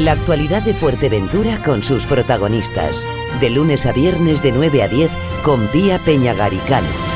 [0.00, 3.06] La actualidad de Fuerteventura con sus protagonistas.
[3.38, 5.10] De lunes a viernes de 9 a 10
[5.42, 7.09] con Pía Peñagaricano.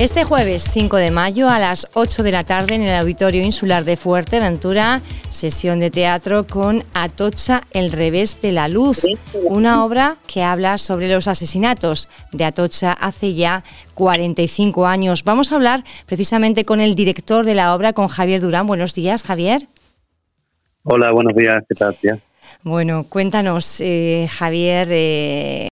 [0.00, 3.84] Este jueves 5 de mayo a las 8 de la tarde en el Auditorio Insular
[3.84, 9.04] de Fuerteventura, sesión de teatro con Atocha el revés de la luz,
[9.44, 15.22] una obra que habla sobre los asesinatos de Atocha hace ya 45 años.
[15.22, 18.66] Vamos a hablar precisamente con el director de la obra, con Javier Durán.
[18.66, 19.68] Buenos días, Javier.
[20.82, 21.94] Hola, buenos días, ¿qué tal?
[22.62, 25.69] Bueno, cuéntanos, eh, Javier, eh,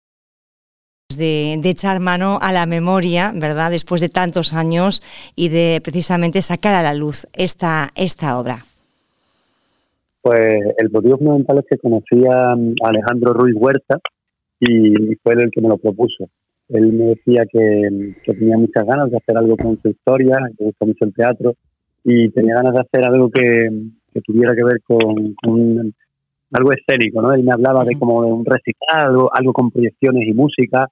[1.18, 3.70] de, echar mano a la memoria, ¿verdad?
[3.70, 5.02] Después de tantos años
[5.36, 8.60] y de precisamente sacar a la luz esta, esta obra.
[10.22, 13.98] Pues el motivo fundamental es que conocía a Alejandro Ruiz Huerta
[14.60, 16.28] y fue él el que me lo propuso.
[16.68, 20.84] Él me decía que, tenía muchas ganas de hacer algo con su historia, que gusta
[20.84, 21.54] mucho el teatro
[22.04, 23.70] y tenía ganas de hacer algo que,
[24.24, 25.36] tuviera que ver con,
[26.50, 27.32] algo escénico, ¿no?
[27.32, 30.88] Él me hablaba de como de un recital, algo, algo con proyecciones y música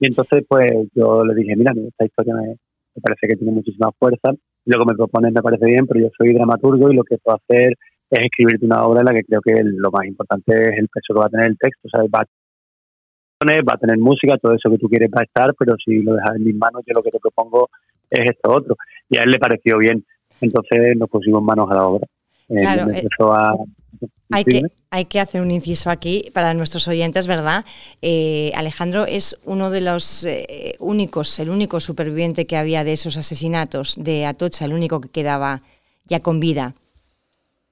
[0.00, 2.56] y entonces, pues yo le dije, mira, esta historia me,
[3.02, 4.32] parece que tiene muchísima fuerza,
[4.64, 7.36] lo que me propones me parece bien, pero yo soy dramaturgo y lo que puedo
[7.36, 7.74] hacer
[8.10, 11.14] es escribirte una obra en la que creo que lo más importante es el peso
[11.14, 12.24] que va a tener el texto, o sea, va
[13.42, 16.14] va a tener música, todo eso que tú quieres va a estar, pero si lo
[16.14, 17.70] dejas en mis manos, yo lo que te propongo
[18.10, 18.76] es esto otro.
[19.08, 20.04] Y a él le pareció bien,
[20.42, 22.06] entonces nos pusimos manos a la obra.
[22.50, 23.54] Eh, claro, eh, a,
[24.30, 27.64] hay que, hay que hacer un inciso aquí para nuestros oyentes, ¿verdad?
[28.00, 33.16] Eh, Alejandro es uno de los eh, únicos, el único superviviente que había de esos
[33.16, 35.62] asesinatos de Atocha, el único que quedaba
[36.06, 36.74] ya con vida.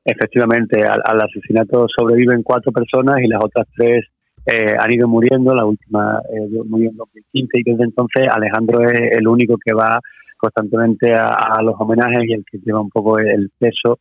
[0.05, 4.07] Efectivamente, al, asesinato sobreviven cuatro personas y las otras tres
[4.47, 6.21] eh, han ido muriendo, la última
[6.67, 10.01] murió en 2015 y desde entonces Alejandro es el único que va
[10.39, 13.99] constantemente a, a los homenajes y el que lleva un poco el peso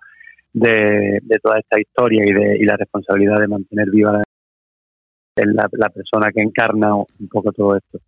[0.60, 4.22] de, toda esta historia y, de, y la responsabilidad de mantener viva
[5.36, 8.00] la, la persona que encarna un poco todo esto.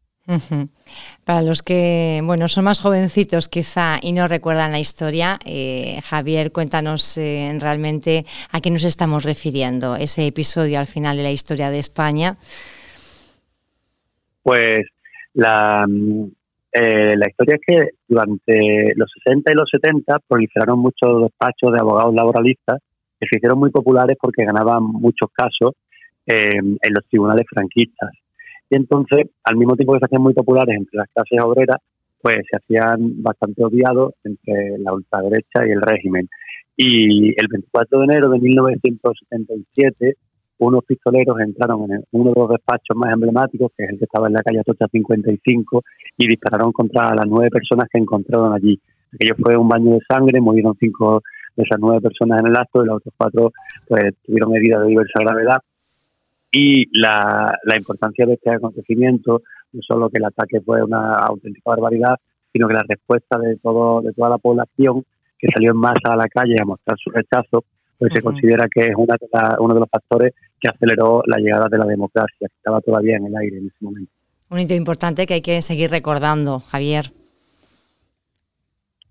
[1.26, 6.52] Para los que bueno son más jovencitos quizá y no recuerdan la historia, eh, Javier,
[6.52, 11.72] cuéntanos eh, realmente a qué nos estamos refiriendo, ese episodio al final de la historia
[11.72, 12.38] de España.
[14.44, 14.82] Pues
[15.34, 15.88] la,
[16.72, 21.80] eh, la historia es que durante los 60 y los 70 proliferaron muchos despachos de
[21.80, 22.80] abogados laboralistas
[23.20, 25.74] que se hicieron muy populares porque ganaban muchos casos
[26.28, 28.12] eh, en los tribunales franquistas.
[28.70, 31.78] Y entonces, al mismo tiempo que se hacían muy populares entre las clases obreras,
[32.22, 36.30] pues se hacían bastante odiados entre la ultraderecha y el régimen.
[36.78, 40.16] Y el 24 de enero de 1977
[40.60, 44.28] unos pistoleros entraron en uno de los despachos más emblemáticos, que es el que estaba
[44.28, 45.84] en la calle Atocha 55,
[46.18, 48.80] y dispararon contra las nueve personas que encontraron allí.
[49.14, 51.22] Aquello fue un baño de sangre, murieron cinco
[51.56, 53.52] de esas nueve personas en el acto y los otros cuatro
[53.88, 55.58] pues tuvieron heridas de diversa gravedad.
[56.52, 59.42] Y la, la importancia de este acontecimiento,
[59.72, 62.16] no solo que el ataque fue una auténtica barbaridad,
[62.52, 65.04] sino que la respuesta de todo de toda la población
[65.38, 67.64] que salió en masa a la calle a mostrar su rechazo,
[68.00, 69.18] pues se considera que es una
[69.60, 73.26] uno de los factores que aceleró la llegada de la democracia, que estaba todavía en
[73.26, 74.12] el aire en ese momento.
[74.50, 77.12] Un hito importante que hay que seguir recordando, Javier.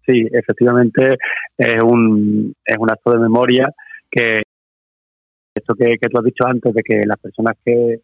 [0.06, 1.19] Sí, efectivamente
[1.59, 3.71] es un, es un acto de memoria
[4.10, 4.43] que
[5.54, 8.00] esto que, tú has dicho antes de que las personas que,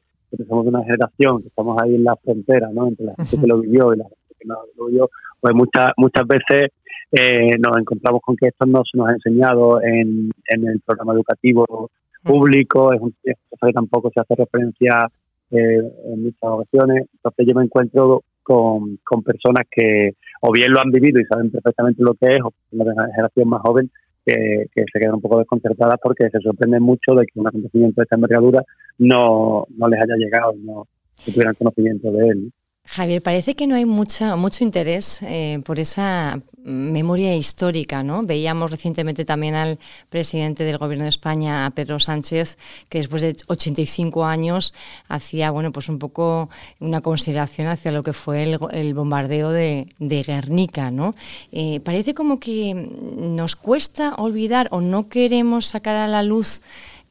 [0.47, 2.89] somos de una generación, que estamos ahí en la frontera, ¿no?
[2.89, 5.10] entre la gente que lo vivió y la gente no lo vivió,
[5.41, 6.71] pues muchas muchas veces
[7.12, 11.12] eh, nos encontramos con que esto no se nos ha enseñado en, en el programa
[11.12, 11.91] educativo
[12.22, 13.15] público, es un
[13.50, 15.09] cosa que tampoco se hace referencia
[15.50, 17.06] eh, en muchas ocasiones.
[17.15, 21.50] Entonces yo me encuentro con, con personas que o bien lo han vivido y saben
[21.50, 23.91] perfectamente lo que es, o una generación más joven
[24.25, 28.05] que, se quedan un poco desconcertadas porque se sorprenden mucho de que un acontecimiento de
[28.05, 28.62] esta envergadura
[28.99, 30.87] no, no les haya llegado, no,
[31.25, 32.53] tuvieran conocimiento de él.
[32.87, 38.23] Javier, parece que no hay mucha, mucho interés eh, por esa memoria histórica, ¿no?
[38.23, 42.56] Veíamos recientemente también al presidente del Gobierno de España, a Pedro Sánchez,
[42.88, 44.75] que después de 85 años
[45.08, 46.49] hacía, bueno, pues un poco
[46.81, 51.14] una consideración hacia lo que fue el, bombardeo de, Guernica, ¿no?
[51.53, 56.62] Eh, parece como que nos cuesta olvidar o no queremos sacar a la luz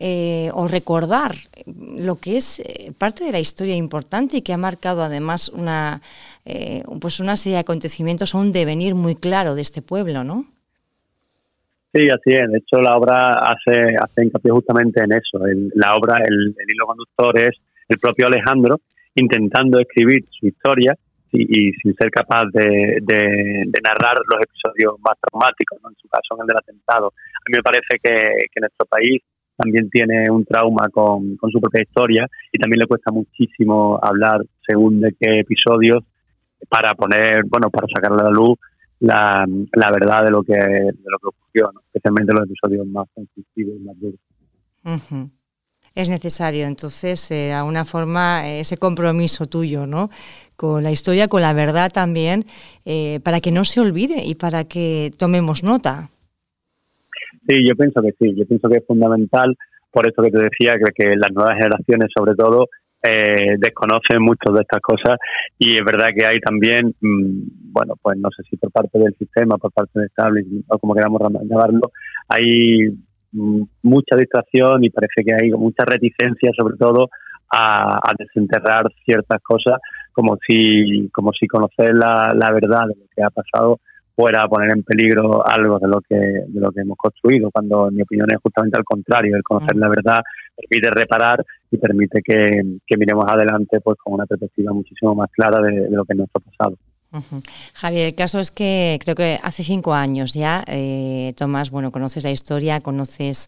[0.05, 1.31] eh, o recordar
[1.65, 6.01] lo que es eh, parte de la historia importante y que ha marcado además una,
[6.43, 10.43] eh, pues una serie de acontecimientos o un devenir muy claro de este pueblo, ¿no?
[11.93, 12.51] Sí, así es.
[12.51, 15.39] De hecho, la obra hace, hace hincapié justamente en eso.
[15.75, 17.55] la obra, el, hilo conductor es
[17.87, 18.81] el propio Alejandro
[19.15, 20.97] intentando escribir su historia
[21.31, 23.01] y, sin ser capaz de,
[23.81, 27.07] narrar los episodios más traumáticos, en su caso en el del atentado.
[27.07, 29.21] A mí me parece que, nuestro país
[29.55, 35.01] también tiene un trauma con, su propia historia y también le cuesta muchísimo hablar según
[35.01, 36.03] de qué episodios
[36.69, 38.57] para poner, bueno, para sacarle a la luz
[38.99, 43.75] la, la verdad de lo que de lo que ocurrió, especialmente los episodios más sensitivos
[43.79, 44.19] y más duros
[45.95, 46.67] es necesario.
[46.67, 50.09] Entonces, eh, de alguna forma, ese compromiso tuyo, ¿no?
[50.55, 52.45] Con la historia, con la verdad también,
[52.85, 56.09] eh, para que no se olvide y para que tomemos nota.
[57.47, 58.33] Sí, yo pienso que sí.
[58.35, 59.55] Yo pienso que es fundamental,
[59.91, 62.67] por eso que te decía, que, las nuevas generaciones, sobre todo,
[63.05, 65.19] eh, desconocen muchas de estas cosas
[65.59, 69.13] y es verdad que hay también, mm, bueno, pues no sé si por parte del
[69.17, 71.91] sistema, por parte del establishment o como queramos llamarlo,
[72.29, 72.95] hay
[73.33, 77.09] mucha distracción y parece que hay mucha reticencia sobre todo
[77.51, 79.79] a, desenterrar ciertas cosas
[80.11, 83.79] como si como si conocer la, la, verdad de lo que ha pasado
[84.15, 87.89] fuera a poner en peligro algo de lo que de lo que hemos construido cuando
[87.89, 89.35] en mi opinión es justamente al contrario.
[89.35, 90.21] El conocer la verdad
[90.55, 92.61] permite reparar y permite que,
[92.97, 96.41] miremos adelante pues con una perspectiva muchísimo más clara de, de lo que es nuestro
[96.41, 96.77] pasado
[97.73, 102.23] Javier, el caso es que creo que hace cinco años ya, eh, Tomás, bueno, conoces
[102.23, 103.47] la historia, conoces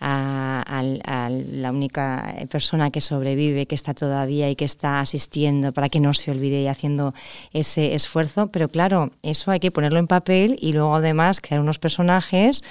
[0.00, 6.00] a, la única persona que sobrevive, que está todavía y que está asistiendo para que
[6.00, 7.14] no se olvide y haciendo
[7.52, 8.48] ese esfuerzo.
[8.48, 12.62] Pero claro, eso hay que ponerlo en papel y luego además crear unos personajes,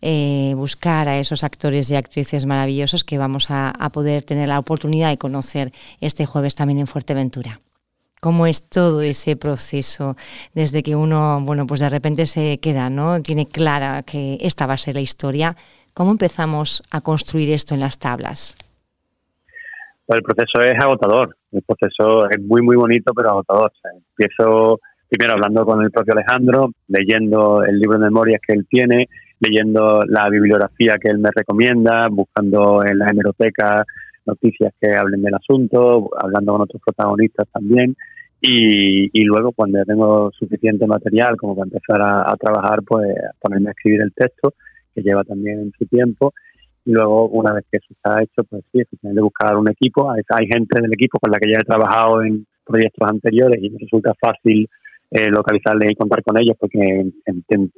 [0.00, 5.10] eh, buscar a esos actores y actrices maravillosos que vamos a poder tener la oportunidad
[5.10, 7.60] de conocer este jueves también en Fuerteventura
[8.22, 10.14] cómo es todo ese proceso
[10.54, 13.20] desde que uno, bueno, pues de repente se queda, ¿no?
[13.20, 15.56] Tiene clara que esta va a ser la historia.
[15.92, 18.56] ¿Cómo empezamos a construir esto en las tablas?
[20.06, 21.36] Pues el proceso es agotador.
[21.50, 23.72] El proceso es muy, muy bonito, pero agotador.
[23.92, 24.78] empiezo
[25.08, 29.08] primero hablando con el propio Alejandro, leyendo el libro de memorias que él tiene,
[29.40, 33.84] leyendo la bibliografía que él me recomienda, buscando en la hemeroteca
[34.26, 37.96] noticias que hablen del asunto, hablando con otros protagonistas también.
[38.44, 43.06] Y, y luego, cuando ya tengo suficiente material como para empezar a, trabajar, pues
[43.40, 44.54] ponerme a escribir el texto,
[44.92, 46.34] que lleva también su tiempo.
[46.84, 50.10] Y luego, una vez que eso está hecho, pues sí, de buscar un equipo.
[50.10, 53.78] Hay, gente del equipo con la que ya he trabajado en proyectos anteriores y me
[53.78, 54.68] resulta fácil
[55.12, 56.80] eh, localizarles y contar con ellos porque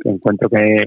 [0.05, 0.87] encuentro que,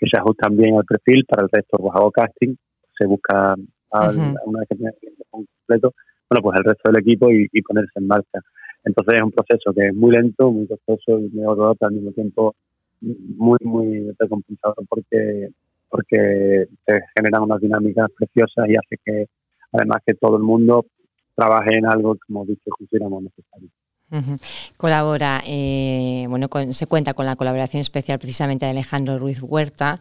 [0.00, 1.26] se ajustan bien al perfil.
[1.28, 2.54] Para el resto, pues hago casting,
[2.96, 3.56] se busca
[3.92, 5.94] una vez que tiene el completo,
[6.28, 8.40] bueno, pues el resto del equipo y, ponerse en marcha.
[8.84, 12.12] Entonces es un proceso que es muy lento, muy costoso y muy agotador, al mismo
[12.12, 12.54] tiempo
[13.00, 15.50] muy, muy recompensador porque,
[15.88, 19.26] porque se generan unas dinámicas preciosas y hace que
[19.72, 20.86] además que todo el mundo
[21.34, 23.68] trabaje en algo, como dicho, consideramos necesario.
[24.78, 30.00] Colabora, eh, bueno, se cuenta con la colaboración especial precisamente de Alejandro Ruiz Huerta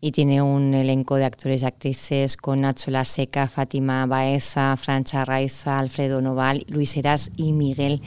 [0.00, 5.24] y tiene un elenco de actores y actrices con Nacho La Seca, Fátima Baeza, Francha
[5.24, 8.00] Raiza, Alfredo Noval, Luis Eras y Miguel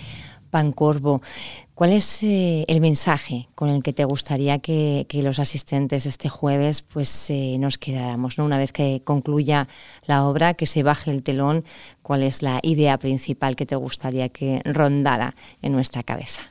[0.50, 1.22] Pancorbo.
[1.82, 6.84] ¿Cuál es eh, el mensaje con el que te gustaría que, los asistentes este jueves
[6.84, 8.38] pues eh, nos quedáramos?
[8.38, 8.46] ¿no?
[8.46, 9.68] Una vez que concluya
[10.08, 11.64] la obra, que se baje el telón,
[12.04, 15.34] ¿cuál es la idea principal que te gustaría que rondara
[15.64, 16.44] en nuestra cabeza?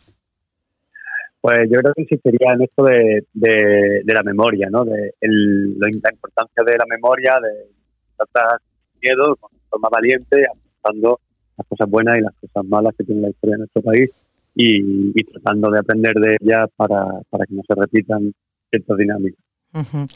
[1.40, 4.84] Pues yo creo que insistiría en esto de, la memoria, ¿no?
[4.84, 7.68] de la importancia de la memoria, de
[8.16, 8.58] tratar
[9.00, 11.20] miedo con forma valiente, apuntando
[11.56, 14.10] las cosas buenas y las cosas malas que tiene la historia de nuestro país
[14.54, 18.32] y, tratando de aprender de ella para, para que no se repitan
[18.70, 19.44] ciertas dinámicas.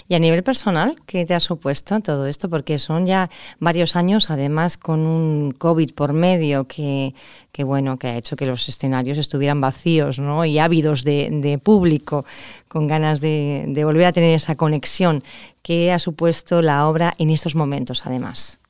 [0.09, 2.50] Y a nivel personal, ¿qué te ha supuesto todo esto?
[2.50, 7.14] Porque son ya varios años, además con un COVID por medio que,
[7.53, 10.45] que bueno, que ha hecho que los escenarios estuvieran vacíos, ¿no?
[10.45, 12.25] Y ávidos de, de público,
[12.67, 15.23] con ganas de, de, volver a tener esa conexión.
[15.62, 18.61] ¿Qué ha supuesto la obra en estos momentos, además?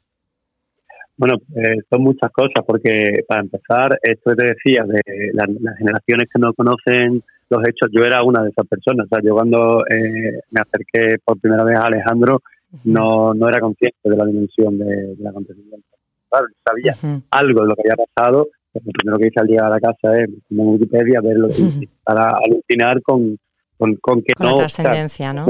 [1.16, 5.00] Bueno, eh, son muchas cosas, porque para empezar, esto que te decía, de
[5.32, 5.46] las,
[5.78, 9.06] generaciones que no conocen los hechos, yo era una de esas personas.
[9.06, 12.42] O sea, yo cuando eh, me acerqué por primera vez a Alejandro,
[12.84, 15.86] no, no era consciente de la dimensión de, la acontecimiento.
[16.28, 19.66] Claro, sabía algo de lo que había pasado, pero lo primero que hice al llegar
[19.66, 23.38] a la casa es, en Wikipedia, ver lo que para alucinar con,
[23.78, 24.52] con, con que con no...
[24.52, 25.46] la trascendencia, ¿no?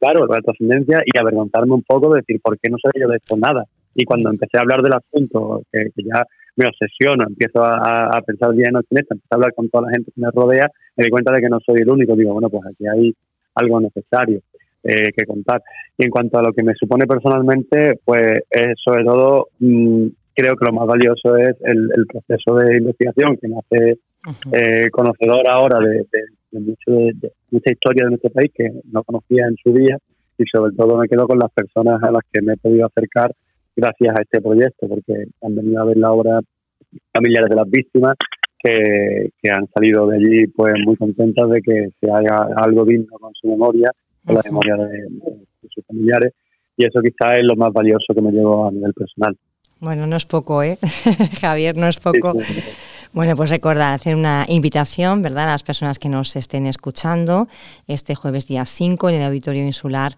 [0.00, 3.18] Claro, la trascendencia y avergonzarme un poco de decir, ¿por qué no sabía yo de
[3.18, 3.64] esto nada?
[3.94, 6.24] Y cuando empecé a hablar del asunto, que, ya
[6.56, 10.12] me obsesiono, empiezo a, pensar bien en noche empiezo a hablar con toda la gente
[10.14, 12.16] que me rodea, me di cuenta de que no soy el único.
[12.16, 13.14] Digo, bueno, pues aquí hay
[13.54, 14.40] algo necesario
[14.84, 15.62] eh, que contar.
[15.96, 20.56] Y en cuanto a lo que me supone personalmente, pues es sobre todo mm, creo
[20.56, 23.98] que lo más valioso es el, proceso de investigación que me hace
[24.52, 26.04] eh, conocedor ahora de,
[26.52, 29.96] mucha historia de nuestro país que no conocía en su día
[30.38, 33.32] y sobre todo me quedo con las personas a las que me he podido acercar
[33.76, 36.40] gracias a este proyecto porque han venido a ver la obra
[37.12, 38.14] familiares de las víctimas
[38.62, 43.32] que, han salido de allí pues muy contentas de que se haga algo digno con
[43.34, 43.90] su memoria,
[44.24, 45.08] con la memoria de,
[45.68, 46.32] sus familiares
[46.76, 49.36] y eso quizás es lo más valioso que me llevo a nivel personal.
[49.80, 50.78] Bueno, no es poco, ¿eh?
[51.40, 52.34] Javier, no es poco.
[53.14, 57.46] Bueno, pues recordar, hacer una invitación, ¿verdad?, a las personas que nos estén escuchando
[57.86, 60.16] este jueves día 5 en el Auditorio Insular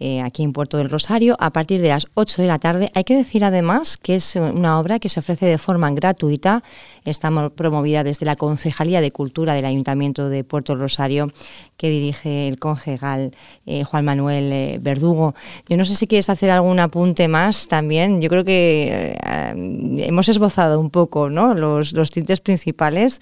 [0.00, 2.90] eh, aquí en Puerto del Rosario a partir de las 8 de la tarde.
[2.94, 6.64] Hay que decir además que es una obra que se ofrece de forma gratuita,
[7.04, 11.32] está promovida desde la Concejalía de Cultura del Ayuntamiento de Puerto del Rosario
[11.76, 13.36] que dirige el concejal
[13.66, 15.34] eh, Juan Manuel eh, Verdugo.
[15.68, 18.20] Yo no sé si quieres hacer algún apunte más también.
[18.20, 19.16] Yo creo que
[19.54, 21.54] hemos esbozado un poco ¿no?
[21.54, 23.20] los, tintes principales,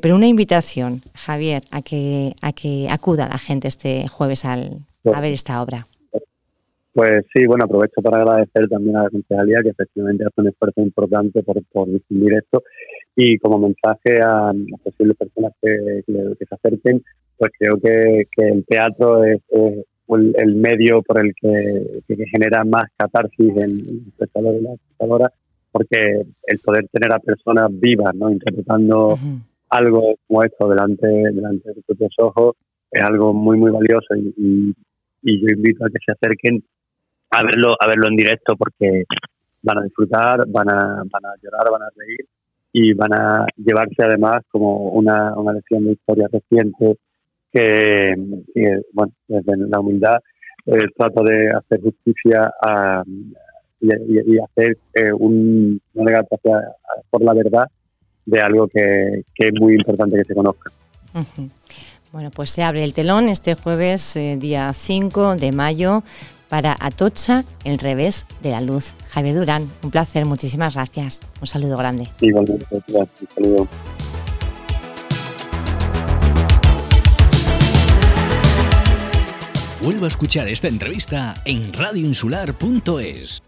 [0.00, 5.20] pero una invitación, Javier, a que, a que acuda la gente este jueves al, a
[5.20, 5.86] ver esta obra.
[6.98, 10.80] Pues sí, bueno, aprovecho para agradecer también a la Concejalía que efectivamente hace un esfuerzo
[10.80, 12.64] importante por, difundir esto
[13.14, 17.00] y como mensaje a, las posibles personas que, se acerquen,
[17.36, 23.62] pues creo que, el teatro es, el, medio por el que, genera más catarsis en
[23.62, 25.32] el espectador y la espectadora,
[25.70, 28.30] porque el poder tener a personas vivas, ¿no?
[28.30, 29.18] interpretando
[29.70, 32.56] algo como esto delante, delante de sus propios ojos
[32.90, 34.74] es algo muy, muy valioso y,
[35.22, 36.62] y yo invito a que se acerquen
[37.30, 39.04] a verlo, a verlo en directo porque
[39.62, 42.26] van a disfrutar, van a, van a llorar, van a reír
[42.72, 46.96] y van a llevarse además como una, una lección de historia reciente
[47.52, 48.14] que,
[48.92, 50.18] bueno, desde la humildad
[50.66, 52.52] eh, trato de hacer justicia
[53.80, 56.22] y, hacer eh, un, una
[57.10, 57.64] por la verdad
[58.26, 60.70] de algo que, es muy importante que se conozca.
[62.12, 66.02] Bueno, pues se abre el telón este jueves, eh, día 5 de mayo,
[66.48, 68.94] para Atocha, el revés de la luz.
[69.08, 71.20] Javier Durán, un placer, muchísimas gracias.
[71.40, 72.08] Un saludo grande.
[72.20, 73.68] Igualmente, gracias, un saludo.
[79.82, 83.47] Vuelvo a escuchar esta entrevista en radioinsular.es.